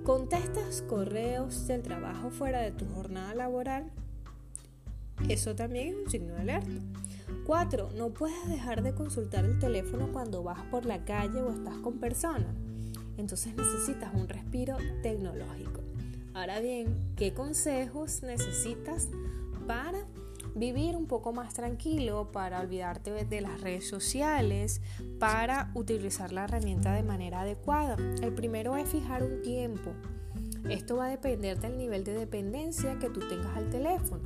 Contestas 0.05 0.83
correos 0.83 1.67
del 1.67 1.83
trabajo 1.83 2.31
fuera 2.31 2.61
de 2.61 2.71
tu 2.71 2.87
jornada 2.87 3.35
laboral, 3.35 3.91
eso 5.29 5.55
también 5.57 5.89
es 5.89 5.95
un 5.97 6.11
signo 6.11 6.35
de 6.35 6.41
alerta. 6.41 6.81
4. 7.45 7.91
No 7.97 8.11
puedes 8.11 8.49
dejar 8.49 8.83
de 8.83 8.95
consultar 8.95 9.45
el 9.45 9.59
teléfono 9.59 10.11
cuando 10.13 10.43
vas 10.43 10.63
por 10.71 10.87
la 10.87 11.05
calle 11.05 11.43
o 11.43 11.51
estás 11.51 11.77
con 11.79 11.99
personas 11.99 12.55
entonces 13.17 13.55
necesitas 13.55 14.15
un 14.15 14.29
respiro 14.29 14.77
tecnológico. 15.03 15.81
Ahora 16.35 16.61
bien, 16.61 17.15
¿qué 17.17 17.33
consejos 17.33 18.23
necesitas 18.23 19.09
para 19.67 20.07
vivir 20.57 20.97
un 20.97 21.07
poco 21.07 21.33
más 21.33 21.55
tranquilo, 21.55 22.33
para 22.33 22.61
olvidarte 22.61 23.13
de 23.13 23.41
las 23.41 23.61
redes 23.61 23.87
sociales, 23.87 24.81
para 25.19 25.71
utilizar 25.75 26.33
la 26.33 26.45
herramienta 26.45 26.93
de 26.95 27.03
manera 27.03 27.43
adecuada? 27.43 27.97
El 28.23 28.33
primero 28.33 28.77
es 28.77 28.89
fijar 28.89 29.23
un 29.23 29.43
tiempo. 29.43 29.93
Esto 30.69 30.97
va 30.97 31.07
a 31.07 31.11
depender 31.11 31.61
del 31.61 31.77
nivel 31.77 32.03
de 32.03 32.15
dependencia 32.15 32.99
que 32.99 33.11
tú 33.11 33.21
tengas 33.21 33.57
al 33.57 33.71
teléfono. 33.71 34.25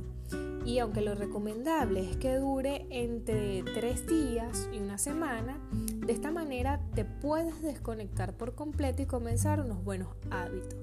Y 0.65 0.79
aunque 0.79 1.01
lo 1.01 1.15
recomendable 1.15 2.09
es 2.09 2.17
que 2.17 2.35
dure 2.35 2.85
entre 2.89 3.63
tres 3.63 4.07
días 4.07 4.69
y 4.71 4.77
una 4.77 4.97
semana, 4.97 5.59
de 5.71 6.13
esta 6.13 6.31
manera 6.31 6.79
te 6.95 7.03
puedes 7.03 7.61
desconectar 7.61 8.37
por 8.37 8.55
completo 8.55 9.01
y 9.01 9.05
comenzar 9.05 9.59
unos 9.59 9.83
buenos 9.83 10.09
hábitos. 10.29 10.75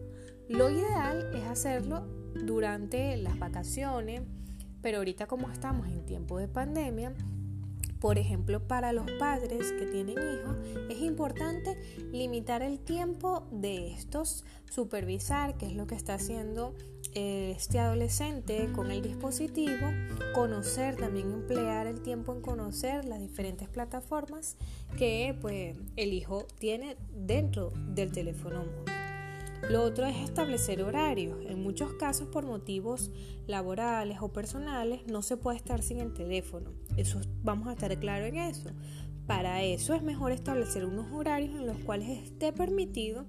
Lo 0.49 0.71
ideal 0.71 1.31
es 1.35 1.45
hacerlo 1.45 2.07
durante 2.35 3.17
las 3.17 3.39
vacaciones, 3.39 4.23
pero 4.83 4.99
ahorita 4.99 5.27
como 5.27 5.51
estamos 5.51 5.89
en 5.89 6.05
tiempo 6.05 6.39
de 6.39 6.49
pandemia, 6.49 7.15
por 8.01 8.17
ejemplo, 8.19 8.61
para 8.67 8.93
los 8.93 9.11
padres 9.13 9.73
que 9.73 9.87
tienen 9.87 10.17
hijos, 10.19 10.57
es 10.89 11.01
importante 11.01 11.77
limitar 12.13 12.63
el 12.63 12.79
tiempo 12.79 13.49
de 13.51 13.93
estos, 13.93 14.45
supervisar 14.71 15.57
qué 15.57 15.67
es 15.67 15.75
lo 15.75 15.87
que 15.87 15.97
está 15.97 16.15
haciendo 16.15 16.77
eh, 17.15 17.55
este 17.57 17.81
adolescente 17.81 18.71
con 18.73 18.93
el 18.93 19.03
dispositivo, 19.03 19.89
conocer, 20.33 20.97
también 20.97 21.33
emplear 21.33 21.87
el 21.89 22.01
tiempo 22.01 22.33
en 22.33 22.41
conocer 22.41 23.05
las 23.05 23.21
diferentes 23.21 23.69
plataformas 23.69 24.57
que 24.97 25.37
pues, 25.41 25.77
el 25.97 26.13
hijo 26.13 26.47
tiene 26.59 26.97
dentro 27.13 27.73
del 27.95 28.13
teléfono 28.13 28.59
móvil. 28.59 29.08
Lo 29.71 29.83
otro 29.83 30.07
es 30.07 30.17
establecer 30.17 30.83
horarios. 30.83 31.37
En 31.47 31.63
muchos 31.63 31.93
casos 31.93 32.29
por 32.29 32.47
motivos 32.47 33.11
laborales 33.47 34.17
o 34.23 34.33
personales 34.33 35.07
no 35.07 35.21
se 35.21 35.37
puede 35.37 35.59
estar 35.59 35.83
sin 35.83 36.01
el 36.01 36.15
teléfono. 36.15 36.71
Eso 36.97 37.21
vamos 37.43 37.69
a 37.69 37.73
estar 37.73 37.95
claro 37.99 38.25
en 38.25 38.37
eso. 38.37 38.71
Para 39.27 39.63
eso 39.63 39.93
es 39.93 40.03
mejor 40.03 40.33
establecer 40.33 40.87
unos 40.87 41.13
horarios 41.13 41.55
en 41.55 41.67
los 41.67 41.77
cuales 41.81 42.09
esté 42.09 42.51
permitido 42.51 43.27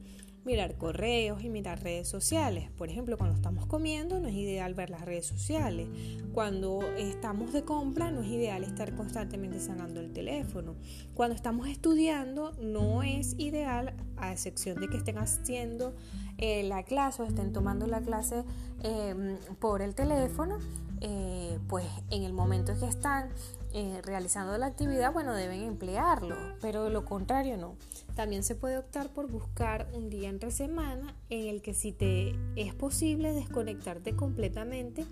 mirar 0.49 0.75
correos 0.77 1.43
y 1.43 1.49
mirar 1.49 1.83
redes 1.83 2.07
sociales. 2.07 2.71
Por 2.75 2.89
ejemplo, 2.89 3.19
cuando 3.19 3.35
estamos 3.35 3.67
comiendo 3.67 4.19
no 4.19 4.27
es 4.27 4.33
ideal 4.33 4.73
ver 4.73 4.89
las 4.89 5.01
redes 5.01 5.27
sociales. 5.27 5.87
Cuando 6.33 6.81
estamos 6.97 7.53
de 7.53 7.63
compra 7.63 8.09
no 8.09 8.21
es 8.21 8.29
ideal 8.29 8.63
estar 8.63 8.95
constantemente 8.95 9.59
sanando 9.59 9.99
el 9.99 10.11
teléfono. 10.11 10.73
Cuando 11.13 11.35
estamos 11.35 11.67
estudiando 11.67 12.53
no 12.59 13.03
es 13.03 13.35
ideal, 13.37 13.93
a 14.17 14.31
excepción 14.31 14.81
de 14.81 14.89
que 14.89 14.97
estén 14.97 15.19
haciendo 15.19 15.95
eh, 16.39 16.63
la 16.63 16.81
clase 16.81 17.21
o 17.21 17.25
estén 17.25 17.53
tomando 17.53 17.85
la 17.85 18.01
clase 18.01 18.43
em, 18.81 19.37
por 19.59 19.83
el 19.83 19.93
teléfono, 19.93 20.57
eh, 21.01 21.59
pues 21.67 21.85
en 22.09 22.23
el 22.23 22.33
momento 22.33 22.73
que 22.79 22.87
están 22.87 23.29
eh, 23.73 24.01
realizando 24.03 24.57
la 24.57 24.65
actividad, 24.65 25.13
bueno, 25.13 25.35
deben 25.35 25.61
emplearlo, 25.61 26.35
pero 26.61 26.85
de 26.85 26.89
lo 26.89 27.05
contrario 27.05 27.57
no. 27.57 27.75
También 28.15 28.43
se 28.43 28.55
puede 28.55 28.77
optar 28.77 29.09
por 29.09 29.29
buscar 29.29 29.87
un 29.93 30.09
día 30.09 30.29
entre 30.29 30.51
semana 30.51 31.15
en 31.29 31.47
el 31.47 31.61
que 31.61 31.73
si 31.73 31.91
te 31.91 32.35
es 32.55 32.73
posible 32.73 33.33
desconectarte 33.33 34.15
completamente 34.15 35.05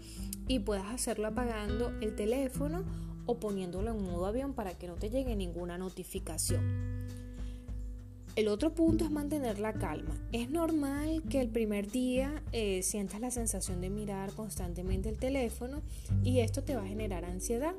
y 0.48 0.60
puedas 0.60 0.88
hacerlo 0.88 1.28
apagando 1.28 1.90
el 2.02 2.16
teléfono 2.16 2.84
o 3.28 3.40
poniéndolo 3.40 3.92
en 3.92 4.04
modo 4.04 4.26
avión 4.26 4.54
para 4.54 4.74
que 4.74 4.88
no 4.88 4.96
te 4.96 5.10
llegue 5.10 5.36
ninguna 5.36 5.78
notificación. 5.78 6.98
El 8.38 8.50
otro 8.50 8.76
punto 8.76 9.04
es 9.04 9.10
mantener 9.10 9.58
la 9.58 9.74
calma. 9.74 10.16
Es 10.32 10.52
normal 10.52 11.24
que 11.28 11.42
el 11.42 11.50
primer 11.50 11.90
día 11.90 12.44
eh, 12.52 12.84
sientas 12.84 13.20
la 13.20 13.32
sensación 13.32 13.82
de 13.82 13.90
mirar 13.90 14.32
constantemente 14.34 15.10
el 15.10 15.18
teléfono 15.18 15.82
y 16.24 16.42
esto 16.42 16.64
te 16.64 16.76
va 16.76 16.84
a 16.84 16.88
generar 16.88 17.26
ansiedad. 17.26 17.74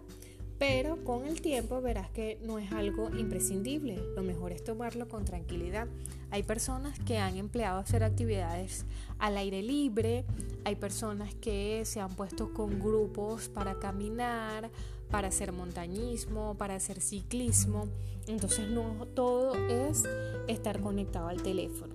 Pero 0.59 1.05
con 1.05 1.25
el 1.25 1.41
tiempo 1.41 1.81
verás 1.81 2.11
que 2.11 2.39
no 2.43 2.59
es 2.59 2.73
algo 2.73 3.11
imprescindible. 3.17 3.97
Lo 4.17 4.23
mejor 4.23 4.53
es 4.53 4.65
tomarlo 4.65 5.09
con 5.09 5.25
tranquilidad. 5.25 5.87
Hay 6.31 6.43
personas 6.43 6.99
que 6.99 7.19
han 7.19 7.37
empleado 7.37 7.79
hacer 7.79 8.03
actividades 8.03 8.85
al 9.19 9.37
aire 9.37 9.63
libre. 9.63 10.25
Hay 10.65 10.75
personas 10.75 11.35
que 11.37 11.83
se 11.85 12.01
han 12.01 12.15
puesto 12.17 12.53
con 12.53 12.81
grupos 12.81 13.49
para 13.49 13.79
caminar, 13.79 14.71
para 15.11 15.29
hacer 15.29 15.53
montañismo, 15.53 16.57
para 16.57 16.75
hacer 16.75 17.01
ciclismo. 17.01 17.87
Entonces 18.27 18.69
no 18.69 19.07
todo 19.15 19.55
es 19.69 20.05
estar 20.49 20.81
conectado 20.81 21.29
al 21.29 21.41
teléfono. 21.41 21.95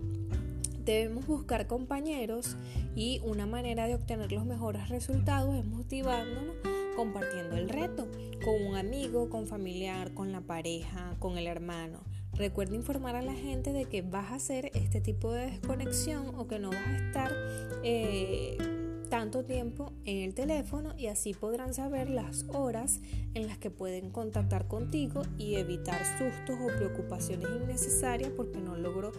Debemos 0.86 1.28
buscar 1.28 1.68
compañeros 1.68 2.56
y 2.96 3.22
una 3.26 3.46
manera 3.46 3.88
de 3.88 3.96
obtener 3.96 4.32
los 4.32 4.46
mejores 4.46 4.90
resultados 4.90 5.56
es 5.56 5.66
motivándonos 5.66 6.73
compartiendo 6.96 7.56
el 7.56 7.70
reto 7.70 8.08
con 8.44 8.66
un 8.66 8.76
amigo, 8.76 9.30
con 9.30 9.48
familiar, 9.48 10.14
con 10.14 10.32
la 10.32 10.42
pareja, 10.42 11.16
con 11.20 11.38
el 11.38 11.48
hermano. 11.48 12.04
Recuerda 12.34 12.76
informar 12.76 13.16
a 13.16 13.22
la 13.22 13.34
gente 13.34 13.74
de 13.74 13.86
que 13.86 14.02
vas 14.02 14.32
a 14.32 14.36
hacer 14.36 14.72
este 14.74 15.02
tipo 15.02 15.32
de 15.32 15.52
desconexión 15.52 16.36
o 16.36 16.48
que 16.48 16.60
no 16.60 16.70
vas 16.70 16.88
a 16.88 16.98
estar 16.98 17.32
eh, 17.84 18.58
tanto 19.10 19.46
tiempo 19.46 19.94
en 20.06 20.24
el 20.24 20.34
teléfono 20.34 20.96
y 20.98 21.06
así 21.06 21.36
podrán 21.36 21.76
saber 21.76 22.10
las 22.10 22.46
horas 22.50 23.00
en 23.36 23.46
las 23.46 23.60
que 23.60 23.70
pueden 23.70 24.10
contactar 24.10 24.68
contigo 24.68 25.22
y 25.38 25.56
evitar 25.56 26.02
sustos 26.18 26.58
o 26.60 26.76
preocupaciones 26.76 27.48
innecesarias 27.62 28.32
porque 28.36 28.60
no 28.60 28.76
logro 28.76 29.12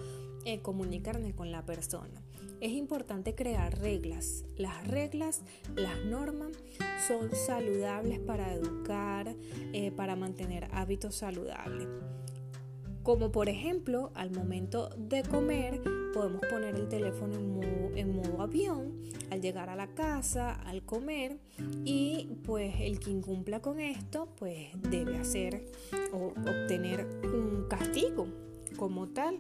eh, 0.45 0.61
comunicarme 0.61 1.33
con 1.33 1.53
la 1.53 1.65
persona. 1.65 2.21
Es 2.65 2.73
importante 2.73 3.35
crear 3.35 3.79
reglas. 3.79 4.47
Las 4.57 4.89
reglas, 4.89 5.43
las 5.77 6.03
normas 6.07 6.53
son 7.07 7.29
saludables 7.35 8.21
para 8.21 8.55
educar, 8.55 9.37
eh, 9.75 9.91
para 9.91 10.17
mantener 10.17 10.69
hábitos 10.73 11.15
saludables. 11.17 11.87
Como 13.03 13.31
por 13.31 13.51
ejemplo, 13.51 14.13
al 14.15 14.31
momento 14.31 14.89
de 14.97 15.25
comer 15.25 15.83
podemos 16.15 16.41
poner 16.51 16.75
el 16.77 16.89
teléfono 16.89 17.35
en 17.35 18.17
modo, 18.17 18.41
avión 18.41 18.99
al 19.31 19.43
llegar 19.43 19.69
a 19.69 19.77
la 19.77 19.89
casa, 19.89 20.55
al 20.55 20.87
comer 20.87 21.37
y 21.85 22.31
pues 22.47 22.77
el 22.81 22.99
que 22.99 23.11
incumpla 23.11 23.61
con 23.61 23.79
esto 23.79 24.35
pues 24.39 24.69
debe 24.91 25.19
hacer 25.19 25.67
o 26.15 26.29
obtener 26.29 27.07
un 27.25 27.67
castigo 27.69 28.27
como 28.79 29.09
tal. 29.09 29.39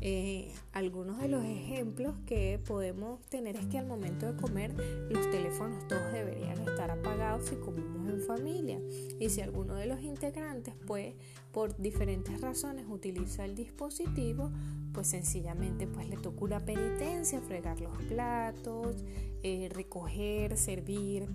Eh, 0.00 0.52
algunos 0.72 1.18
de 1.18 1.28
los 1.28 1.44
ejemplos 1.44 2.14
que 2.26 2.60
podemos 2.66 3.20
tener 3.26 3.56
es 3.56 3.66
que 3.66 3.78
al 3.78 3.86
momento 3.86 4.30
de 4.30 4.40
comer 4.40 4.74
los 5.08 5.30
teléfonos 5.30 5.88
todos 5.88 6.12
deberían 6.12 6.58
estar 6.60 6.90
apagados 6.90 7.46
si 7.46 7.56
comemos 7.56 8.08
en 8.08 8.20
familia. 8.22 8.80
Y 9.18 9.30
si 9.30 9.40
alguno 9.40 9.74
de 9.74 9.86
los 9.86 10.00
integrantes 10.02 10.74
pues 10.86 11.14
por 11.52 11.76
diferentes 11.78 12.40
razones 12.40 12.84
utiliza 12.88 13.44
el 13.44 13.54
dispositivo 13.54 14.50
pues 14.92 15.08
sencillamente 15.08 15.86
pues 15.86 16.08
le 16.08 16.16
toca 16.16 16.44
una 16.44 16.64
penitencia 16.64 17.40
fregar 17.40 17.80
los 17.80 17.96
platos 18.04 18.96
eh, 19.42 19.68
recoger 19.72 20.56
servir 20.56 21.28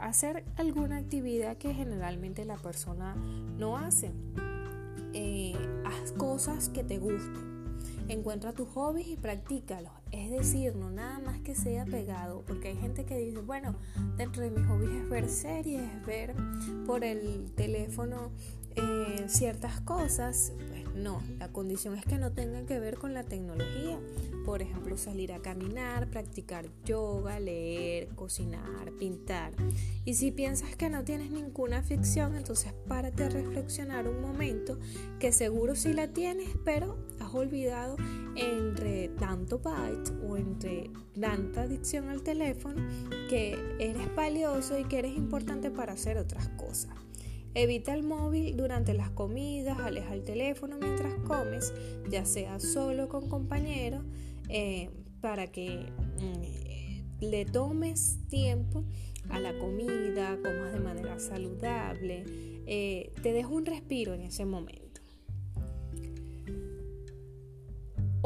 hacer 0.00 0.44
alguna 0.56 0.98
actividad 0.98 1.56
que 1.56 1.72
generalmente 1.72 2.44
la 2.44 2.56
persona 2.56 3.14
no 3.14 3.78
hace. 3.78 4.12
Eh, 5.14 5.54
haz 5.86 6.12
cosas 6.12 6.68
que 6.68 6.84
te 6.84 6.98
gusten 6.98 7.55
Encuentra 8.08 8.52
tus 8.52 8.68
hobbies 8.68 9.08
y 9.08 9.16
practícalos. 9.16 9.92
Es 10.12 10.30
decir, 10.30 10.76
no 10.76 10.90
nada 10.90 11.18
más 11.18 11.40
que 11.40 11.54
sea 11.54 11.84
pegado, 11.84 12.44
porque 12.46 12.68
hay 12.68 12.76
gente 12.76 13.04
que 13.04 13.18
dice, 13.18 13.40
bueno, 13.40 13.74
dentro 14.16 14.42
de 14.42 14.50
mis 14.50 14.66
hobbies 14.66 14.90
es 14.90 15.08
ver 15.08 15.28
series, 15.28 16.06
ver 16.06 16.34
por 16.86 17.04
el 17.04 17.52
teléfono 17.56 18.30
eh, 18.76 19.24
ciertas 19.28 19.80
cosas. 19.80 20.52
No, 20.96 21.22
la 21.38 21.52
condición 21.52 21.94
es 21.96 22.04
que 22.06 22.16
no 22.16 22.32
tengan 22.32 22.64
que 22.64 22.80
ver 22.80 22.96
con 22.96 23.12
la 23.12 23.22
tecnología. 23.22 24.00
Por 24.46 24.62
ejemplo, 24.62 24.96
salir 24.96 25.32
a 25.32 25.40
caminar, 25.40 26.08
practicar 26.08 26.68
yoga, 26.84 27.38
leer, 27.38 28.08
cocinar, 28.14 28.92
pintar. 28.98 29.52
Y 30.04 30.14
si 30.14 30.30
piensas 30.30 30.74
que 30.74 30.88
no 30.88 31.04
tienes 31.04 31.30
ninguna 31.30 31.82
ficción, 31.82 32.34
entonces 32.34 32.72
párate 32.88 33.24
a 33.24 33.28
reflexionar 33.28 34.08
un 34.08 34.22
momento 34.22 34.78
que 35.20 35.32
seguro 35.32 35.76
sí 35.76 35.92
la 35.92 36.08
tienes, 36.08 36.48
pero 36.64 36.96
has 37.20 37.34
olvidado 37.34 37.96
entre 38.34 39.08
tanto 39.08 39.58
byte 39.58 40.12
o 40.26 40.36
entre 40.36 40.90
tanta 41.18 41.62
adicción 41.62 42.08
al 42.08 42.22
teléfono 42.22 42.80
que 43.28 43.58
eres 43.78 44.14
valioso 44.14 44.78
y 44.78 44.84
que 44.84 44.98
eres 44.98 45.16
importante 45.16 45.70
para 45.70 45.92
hacer 45.92 46.16
otras 46.16 46.48
cosas. 46.50 47.05
Evita 47.56 47.94
el 47.94 48.02
móvil 48.02 48.54
durante 48.54 48.92
las 48.92 49.08
comidas, 49.08 49.78
aleja 49.78 50.12
el 50.12 50.24
teléfono 50.24 50.76
mientras 50.78 51.14
comes, 51.20 51.72
ya 52.10 52.26
sea 52.26 52.60
solo 52.60 53.08
con 53.08 53.30
compañeros, 53.30 54.04
eh, 54.50 54.90
para 55.22 55.46
que 55.46 55.86
mm, 56.20 57.24
le 57.24 57.46
tomes 57.46 58.18
tiempo 58.28 58.84
a 59.30 59.38
la 59.38 59.58
comida, 59.58 60.38
comas 60.42 60.74
de 60.74 60.80
manera 60.80 61.18
saludable, 61.18 62.24
eh, 62.66 63.10
te 63.22 63.32
dejo 63.32 63.54
un 63.54 63.64
respiro 63.64 64.12
en 64.12 64.20
ese 64.20 64.44
momento. 64.44 64.85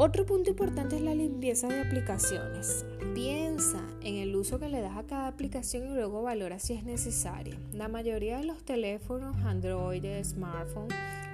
Otro 0.03 0.25
punto 0.25 0.49
importante 0.49 0.95
es 0.95 1.03
la 1.03 1.13
limpieza 1.13 1.67
de 1.67 1.79
aplicaciones. 1.79 2.87
Piensa 3.13 3.85
en 4.01 4.15
el 4.15 4.35
uso 4.35 4.57
que 4.57 4.67
le 4.67 4.81
das 4.81 4.97
a 4.97 5.03
cada 5.03 5.27
aplicación 5.27 5.91
y 5.91 5.93
luego 5.93 6.23
valora 6.23 6.57
si 6.57 6.73
es 6.73 6.83
necesaria. 6.83 7.55
La 7.71 7.87
mayoría 7.87 8.39
de 8.39 8.45
los 8.45 8.65
teléfonos, 8.65 9.37
Android, 9.45 10.03
smartphone, 10.23 10.87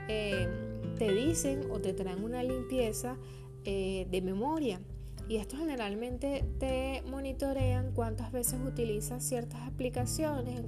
eh, 0.09 0.50
te 1.00 1.13
dicen 1.13 1.62
o 1.71 1.79
te 1.79 1.93
traen 1.93 2.21
una 2.21 2.43
limpieza 2.43 3.15
eh, 3.63 4.05
de 4.12 4.21
memoria. 4.21 4.81
Y 5.29 5.38
esto 5.38 5.55
generalmente 5.55 6.43
te 6.59 7.03
monitorean 7.09 7.93
cuántas 7.93 8.33
veces 8.33 8.59
utilizas 8.65 9.24
ciertas 9.24 9.62
aplicaciones, 9.62 10.65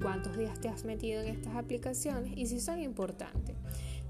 cuántos 0.00 0.38
días 0.38 0.58
te 0.58 0.70
has 0.70 0.86
metido 0.86 1.20
en 1.20 1.28
estas 1.28 1.56
aplicaciones 1.56 2.32
y 2.34 2.46
si 2.46 2.60
son 2.60 2.80
importantes. 2.80 3.56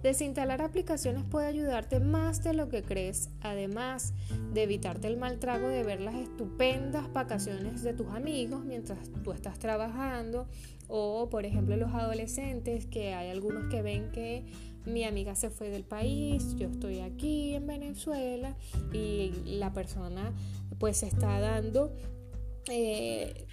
Desinstalar 0.02 0.62
aplicaciones 0.62 1.22
puede 1.22 1.46
ayudarte 1.46 2.00
más 2.00 2.42
de 2.42 2.54
lo 2.54 2.68
que 2.68 2.82
crees, 2.82 3.30
además 3.40 4.12
de 4.52 4.64
evitarte 4.64 5.06
el 5.06 5.16
mal 5.16 5.38
trago 5.38 5.68
de 5.68 5.84
ver 5.84 6.00
las 6.00 6.16
estupendas 6.16 7.12
vacaciones 7.12 7.82
de 7.82 7.92
tus 7.92 8.08
amigos 8.08 8.64
mientras 8.64 8.98
tú 9.22 9.30
estás 9.32 9.60
trabajando 9.60 10.48
o 10.88 11.28
por 11.30 11.46
ejemplo 11.46 11.76
los 11.76 11.94
adolescentes 11.94 12.86
que 12.86 13.14
hay 13.14 13.30
algunos 13.30 13.68
que 13.70 13.80
ven 13.80 14.10
que 14.10 14.44
mi 14.84 15.04
amiga 15.04 15.36
se 15.36 15.50
fue 15.50 15.70
del 15.70 15.84
país, 15.84 16.56
yo 16.56 16.66
estoy 16.68 16.98
aquí 16.98 17.54
en 17.54 17.68
Venezuela 17.68 18.56
y 18.92 19.32
la 19.46 19.72
persona 19.72 20.32
pues 20.78 21.04
está 21.04 21.38
dando 21.38 21.94
eh, 22.68 23.46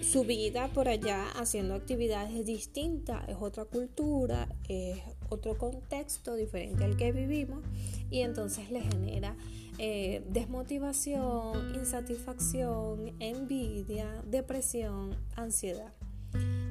su 0.00 0.24
vida 0.24 0.68
por 0.68 0.88
allá 0.88 1.28
haciendo 1.36 1.74
actividades 1.74 2.44
distintas, 2.44 3.28
es 3.28 3.36
otra 3.40 3.64
cultura, 3.64 4.48
es 4.68 5.00
otro 5.28 5.56
contexto 5.56 6.34
diferente 6.34 6.84
al 6.84 6.96
que 6.96 7.12
vivimos 7.12 7.64
y 8.10 8.20
entonces 8.20 8.70
le 8.70 8.82
genera 8.82 9.36
eh, 9.78 10.22
desmotivación, 10.28 11.74
insatisfacción, 11.74 13.14
envidia, 13.20 14.22
depresión, 14.26 15.16
ansiedad. 15.36 15.92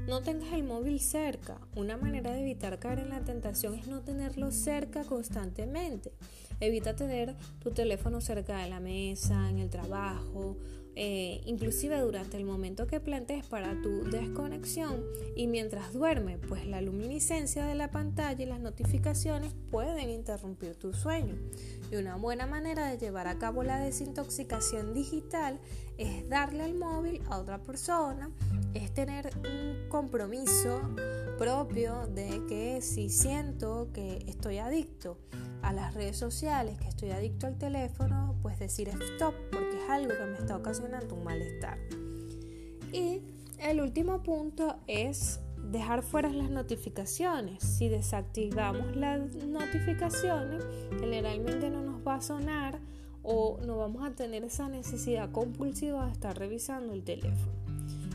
No 0.07 0.21
tengas 0.21 0.53
el 0.53 0.63
móvil 0.63 0.99
cerca. 0.99 1.59
Una 1.75 1.95
manera 1.95 2.31
de 2.31 2.41
evitar 2.41 2.79
caer 2.79 2.99
en 2.99 3.09
la 3.09 3.21
tentación 3.21 3.75
es 3.75 3.87
no 3.87 4.01
tenerlo 4.01 4.51
cerca 4.51 5.03
constantemente. 5.03 6.11
Evita 6.59 6.95
tener 6.95 7.35
tu 7.59 7.71
teléfono 7.71 8.19
cerca 8.19 8.57
de 8.57 8.69
la 8.69 8.79
mesa, 8.79 9.49
en 9.49 9.59
el 9.59 9.69
trabajo 9.69 10.57
eh, 10.95 11.41
inclusive 11.45 11.99
durante 12.01 12.35
el 12.37 12.43
momento 12.43 12.85
que 12.85 12.99
plantees 12.99 13.45
para 13.45 13.81
tu 13.81 14.03
desconexión 14.09 15.03
y 15.35 15.47
mientras 15.47 15.93
duerme, 15.93 16.37
pues 16.37 16.67
la 16.67 16.81
luminiscencia 16.81 17.65
de 17.65 17.75
la 17.75 17.91
pantalla 17.91 18.43
y 18.43 18.45
las 18.45 18.59
notificaciones 18.59 19.53
pueden 19.69 20.09
interrumpir 20.09 20.75
tu 20.75 20.93
sueño. 20.93 21.35
Y 21.91 21.95
una 21.95 22.17
buena 22.17 22.45
manera 22.45 22.87
de 22.87 22.97
llevar 22.97 23.27
a 23.27 23.37
cabo 23.37 23.63
la 23.63 23.79
desintoxicación 23.79 24.93
digital 24.93 25.59
es 25.97 26.27
darle 26.27 26.63
al 26.63 26.73
móvil 26.73 27.21
a 27.29 27.39
otra 27.39 27.61
persona, 27.63 28.29
es 28.73 28.93
tener 28.93 29.29
un 29.37 29.87
compromiso 29.89 30.81
propio 31.37 32.07
de 32.07 32.41
que 32.47 32.81
si 32.81 33.09
siento 33.09 33.89
que 33.93 34.23
estoy 34.27 34.57
adicto 34.57 35.17
a 35.61 35.73
las 35.73 35.93
redes 35.93 36.17
sociales, 36.17 36.77
que 36.79 36.87
estoy 36.87 37.11
adicto 37.11 37.47
al 37.47 37.57
teléfono, 37.57 38.35
pues 38.41 38.59
decir 38.59 38.89
stop, 38.89 39.33
algo 39.93 40.13
que 40.15 40.25
me 40.25 40.37
está 40.37 40.55
ocasionando 40.55 41.15
un 41.15 41.23
malestar. 41.23 41.77
Y 42.91 43.21
el 43.59 43.81
último 43.81 44.23
punto 44.23 44.75
es 44.87 45.39
dejar 45.71 46.03
fuera 46.03 46.29
las 46.29 46.49
notificaciones. 46.49 47.63
Si 47.63 47.89
desactivamos 47.89 48.95
las 48.95 49.35
notificaciones, 49.35 50.63
generalmente 50.99 51.69
no 51.69 51.81
nos 51.81 52.05
va 52.05 52.15
a 52.15 52.21
sonar 52.21 52.79
o 53.23 53.59
no 53.65 53.77
vamos 53.77 54.03
a 54.03 54.15
tener 54.15 54.43
esa 54.43 54.67
necesidad 54.67 55.31
compulsiva 55.31 56.05
de 56.07 56.11
estar 56.11 56.37
revisando 56.37 56.93
el 56.93 57.03
teléfono. 57.03 57.61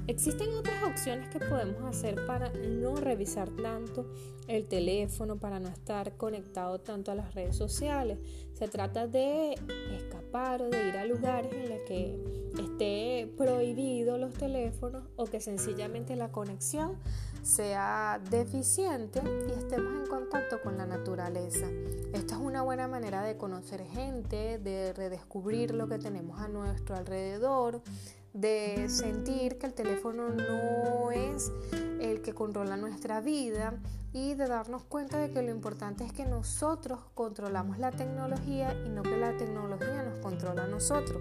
Existen 0.09 0.51
otras 0.55 0.85
opciones 0.85 1.29
que 1.31 1.41
podemos 1.41 1.83
hacer 1.85 2.27
para 2.27 2.53
no 2.53 2.95
revisar 2.95 3.51
tanto 3.51 4.07
el 4.47 4.67
teléfono, 4.67 5.37
para 5.37 5.59
no 5.59 5.69
estar 5.69 6.17
conectado 6.17 6.79
tanto 6.79 7.11
a 7.11 7.17
las 7.17 7.35
redes 7.35 7.57
sociales. 7.57 8.19
Se 8.53 8.69
trata 8.69 9.09
de 9.09 9.55
escapar 9.97 10.16
de 10.37 10.89
ir 10.89 10.97
a 10.99 11.07
lugares 11.07 11.51
en 11.51 11.71
los 11.71 11.79
que 11.87 12.15
esté 12.59 13.33
prohibido 13.39 14.19
los 14.19 14.35
teléfonos 14.35 15.05
o 15.17 15.25
que 15.25 15.41
sencillamente 15.41 16.15
la 16.15 16.31
conexión 16.31 16.99
sea 17.43 18.21
deficiente 18.31 19.23
y 19.49 19.53
estemos 19.53 19.95
en 19.95 20.07
contacto 20.07 20.61
con 20.61 20.77
la 20.77 20.85
naturaleza. 20.85 21.67
Esta 22.13 22.35
es 22.35 22.41
una 22.41 22.61
buena 22.61 22.87
manera 22.87 23.23
de 23.23 23.39
conocer 23.39 23.83
gente, 23.87 24.59
de 24.59 24.93
redescubrir 24.93 25.73
lo 25.75 25.89
que 25.89 25.99
tenemos 25.99 26.39
a 26.39 26.49
nuestro 26.49 26.97
alrededor, 26.97 27.81
de 28.35 28.91
sentir 28.91 29.57
que 29.57 29.67
el 29.67 29.73
teléfono 29.73 30.29
no 30.29 31.13
es 31.13 31.51
controla 32.37 32.77
nuestra 32.77 33.21
vida 33.21 33.75
y 34.13 34.35
de 34.35 34.47
darnos 34.47 34.85
cuenta 34.85 35.19
de 35.19 35.33
que 35.33 35.43
lo 35.43 35.51
importante 35.51 36.05
es 36.05 36.13
que 36.13 36.25
nosotros 36.25 37.01
controlamos 37.15 37.79
la 37.79 37.91
tecnología 37.91 38.73
y 38.87 38.89
no 38.89 39.03
que 39.03 39.17
la 39.17 39.37
tecnología 39.37 40.05
nos 40.05 40.21
controla 40.21 40.63
a 40.63 40.67
nosotros. 40.69 41.21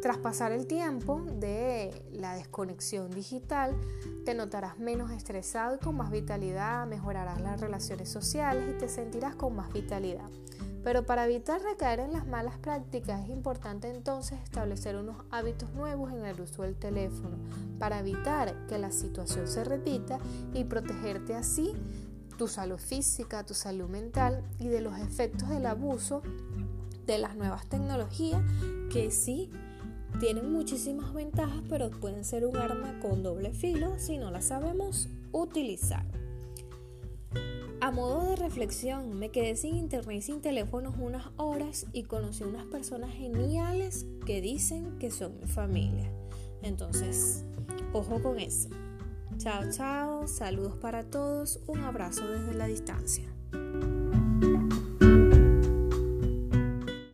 Tras 0.00 0.18
pasar 0.18 0.50
el 0.50 0.66
tiempo 0.66 1.20
de 1.20 2.06
la 2.10 2.34
desconexión 2.34 3.10
digital, 3.10 3.76
te 4.24 4.34
notarás 4.34 4.78
menos 4.78 5.12
estresado 5.12 5.76
y 5.76 5.78
con 5.78 5.96
más 5.96 6.10
vitalidad, 6.10 6.86
mejorarás 6.86 7.40
las 7.40 7.60
relaciones 7.60 8.08
sociales 8.08 8.64
y 8.68 8.78
te 8.78 8.88
sentirás 8.88 9.36
con 9.36 9.54
más 9.54 9.72
vitalidad. 9.72 10.28
Pero 10.84 11.04
para 11.04 11.26
evitar 11.26 11.60
recaer 11.62 12.00
en 12.00 12.12
las 12.12 12.26
malas 12.26 12.58
prácticas 12.58 13.24
es 13.24 13.30
importante 13.30 13.88
entonces 13.88 14.40
establecer 14.42 14.96
unos 14.96 15.16
hábitos 15.30 15.72
nuevos 15.74 16.12
en 16.12 16.24
el 16.24 16.40
uso 16.40 16.62
del 16.62 16.76
teléfono 16.76 17.36
para 17.78 18.00
evitar 18.00 18.66
que 18.66 18.78
la 18.78 18.90
situación 18.90 19.46
se 19.46 19.64
repita 19.64 20.18
y 20.52 20.64
protegerte 20.64 21.34
así 21.34 21.72
tu 22.36 22.48
salud 22.48 22.78
física, 22.78 23.44
tu 23.44 23.54
salud 23.54 23.88
mental 23.88 24.42
y 24.58 24.68
de 24.68 24.80
los 24.80 24.98
efectos 24.98 25.48
del 25.48 25.66
abuso 25.66 26.22
de 27.06 27.18
las 27.18 27.36
nuevas 27.36 27.66
tecnologías 27.68 28.42
que 28.90 29.10
sí 29.10 29.50
tienen 30.18 30.52
muchísimas 30.52 31.12
ventajas 31.14 31.62
pero 31.68 31.90
pueden 31.90 32.24
ser 32.24 32.46
un 32.46 32.56
arma 32.56 32.98
con 33.00 33.22
doble 33.22 33.52
filo 33.52 33.98
si 33.98 34.18
no 34.18 34.30
la 34.30 34.42
sabemos 34.42 35.08
utilizar. 35.32 36.21
Modo 37.94 38.30
de 38.30 38.36
reflexión, 38.36 39.18
me 39.18 39.28
quedé 39.28 39.54
sin 39.54 39.76
internet 39.76 40.16
y 40.16 40.22
sin 40.22 40.40
teléfonos 40.40 40.94
unas 40.98 41.26
horas 41.36 41.86
y 41.92 42.04
conocí 42.04 42.42
unas 42.42 42.64
personas 42.64 43.12
geniales 43.12 44.06
que 44.24 44.40
dicen 44.40 44.98
que 44.98 45.10
son 45.10 45.38
mi 45.38 45.46
familia. 45.46 46.10
Entonces, 46.62 47.44
ojo 47.92 48.22
con 48.22 48.38
eso. 48.38 48.70
Chao, 49.36 49.64
chao, 49.70 50.26
saludos 50.26 50.76
para 50.76 51.04
todos, 51.04 51.60
un 51.66 51.80
abrazo 51.80 52.26
desde 52.26 52.54
la 52.54 52.66
distancia. 52.66 53.31